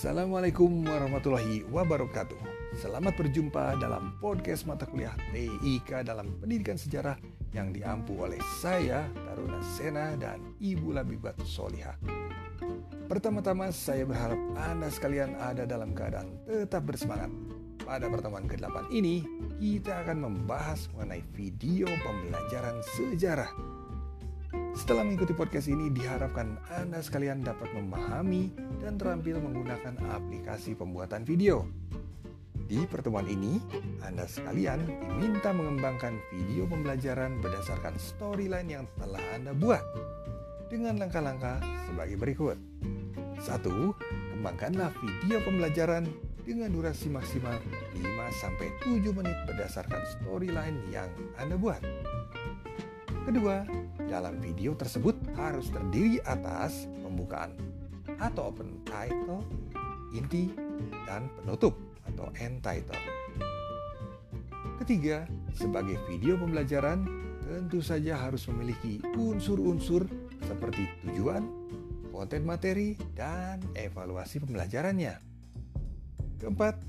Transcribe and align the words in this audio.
Assalamualaikum 0.00 0.88
warahmatullahi 0.88 1.60
wabarakatuh. 1.68 2.40
Selamat 2.72 3.20
berjumpa 3.20 3.76
dalam 3.76 4.16
podcast 4.16 4.64
mata 4.64 4.88
kuliah 4.88 5.12
TIK 5.28 6.08
dalam 6.08 6.40
pendidikan 6.40 6.80
sejarah 6.80 7.20
yang 7.52 7.68
diampu 7.68 8.16
oleh 8.16 8.40
saya, 8.64 9.04
Taruna 9.12 9.60
Sena, 9.60 10.16
dan 10.16 10.56
Ibu 10.56 10.96
Labibat 10.96 11.36
Soliha. 11.44 12.00
Pertama-tama 13.12 13.68
saya 13.76 14.08
berharap 14.08 14.40
Anda 14.56 14.88
sekalian 14.88 15.36
ada 15.36 15.68
dalam 15.68 15.92
keadaan 15.92 16.32
tetap 16.48 16.88
bersemangat. 16.88 17.28
Pada 17.84 18.08
pertemuan 18.08 18.48
ke-8 18.48 18.88
ini, 18.96 19.28
kita 19.60 20.00
akan 20.08 20.24
membahas 20.24 20.88
mengenai 20.96 21.20
video 21.36 21.84
pembelajaran 22.00 22.80
sejarah 22.96 23.52
setelah 24.80 25.04
mengikuti 25.04 25.36
podcast 25.36 25.68
ini, 25.68 25.92
diharapkan 25.92 26.56
Anda 26.72 27.04
sekalian 27.04 27.44
dapat 27.44 27.68
memahami 27.76 28.48
dan 28.80 28.96
terampil 28.96 29.36
menggunakan 29.36 30.00
aplikasi 30.08 30.72
pembuatan 30.72 31.28
video. 31.28 31.68
Di 32.64 32.88
pertemuan 32.88 33.28
ini, 33.28 33.60
Anda 34.00 34.24
sekalian 34.24 34.80
diminta 34.88 35.52
mengembangkan 35.52 36.16
video 36.32 36.64
pembelajaran 36.64 37.44
berdasarkan 37.44 38.00
storyline 38.00 38.72
yang 38.72 38.84
telah 38.96 39.20
Anda 39.36 39.52
buat 39.52 39.84
dengan 40.72 40.96
langkah-langkah 40.96 41.60
sebagai 41.84 42.16
berikut. 42.16 42.56
1. 43.36 43.60
Kembangkanlah 44.32 44.96
video 44.96 45.44
pembelajaran 45.44 46.08
dengan 46.48 46.72
durasi 46.72 47.12
maksimal 47.12 47.60
5-7 48.00 49.12
menit 49.12 49.36
berdasarkan 49.44 50.00
storyline 50.16 50.80
yang 50.88 51.12
Anda 51.36 51.60
buat. 51.60 51.84
Kedua, 53.28 53.62
dalam 54.10 54.42
video 54.42 54.74
tersebut 54.74 55.14
harus 55.38 55.70
terdiri 55.70 56.18
atas 56.26 56.90
pembukaan 57.06 57.54
atau 58.18 58.50
open 58.50 58.82
title, 58.82 59.46
inti, 60.10 60.50
dan 61.06 61.30
penutup 61.38 61.78
atau 62.10 62.26
end 62.42 62.58
title. 62.60 62.98
Ketiga, 64.82 65.30
sebagai 65.54 65.94
video 66.10 66.34
pembelajaran 66.34 67.06
tentu 67.46 67.78
saja 67.78 68.18
harus 68.18 68.46
memiliki 68.50 68.98
unsur-unsur 69.14 70.10
seperti 70.42 70.90
tujuan, 71.06 71.46
konten 72.10 72.42
materi, 72.42 72.98
dan 73.14 73.62
evaluasi 73.78 74.42
pembelajarannya. 74.42 75.14
Keempat, 76.40 76.80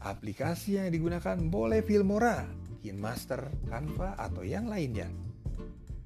aplikasi 0.00 0.80
yang 0.80 0.88
digunakan 0.90 1.36
boleh 1.36 1.84
Filmora, 1.84 2.48
KineMaster, 2.80 3.52
Canva, 3.68 4.16
atau 4.16 4.40
yang 4.40 4.68
lainnya. 4.68 5.08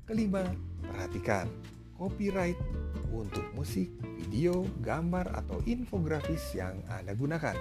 Kelima, 0.08 0.42
perhatikan 0.90 1.46
copyright 1.98 2.56
untuk 3.10 3.42
musik, 3.58 3.90
video, 4.16 4.62
gambar, 4.84 5.26
atau 5.34 5.58
infografis 5.66 6.54
yang 6.54 6.78
Anda 6.86 7.16
gunakan. 7.18 7.56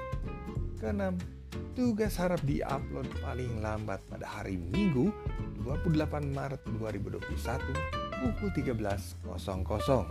Keenam, 0.78 1.18
tugas 1.74 2.22
harap 2.22 2.38
diupload 2.46 3.10
paling 3.26 3.64
lambat 3.64 3.98
pada 4.06 4.30
hari 4.30 4.62
Minggu 4.62 5.10
28 5.66 6.38
Maret 6.38 6.62
2021 6.78 7.18
pukul 8.22 8.50
13.00. 8.54 10.06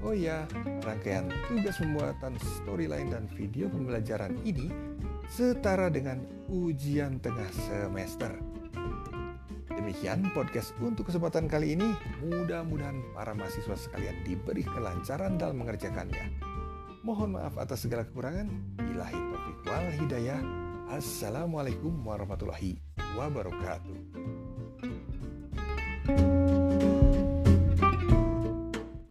Oh 0.00 0.16
ya, 0.16 0.48
rangkaian 0.80 1.28
tugas 1.48 1.76
pembuatan 1.76 2.32
storyline 2.40 3.12
dan 3.12 3.28
video 3.36 3.68
pembelajaran 3.68 4.32
ini 4.48 4.72
setara 5.28 5.92
dengan 5.92 6.24
ujian 6.48 7.20
tengah 7.20 7.52
semester. 7.52 8.32
Demikian 9.90 10.30
podcast 10.30 10.70
untuk 10.78 11.10
kesempatan 11.10 11.50
kali 11.50 11.74
ini. 11.74 11.90
Mudah-mudahan 12.22 13.10
para 13.10 13.34
mahasiswa 13.34 13.74
sekalian 13.74 14.22
diberi 14.22 14.62
kelancaran 14.62 15.34
dalam 15.34 15.66
mengerjakannya. 15.66 16.30
Mohon 17.02 17.34
maaf 17.34 17.58
atas 17.58 17.82
segala 17.82 18.06
kekurangan. 18.06 18.46
Ilahi 18.78 19.18
taufiq 19.18 19.58
wal 19.66 19.90
hidayah. 19.90 20.38
Assalamualaikum 20.94 22.06
warahmatullahi 22.06 22.78
wabarakatuh. 23.18 24.59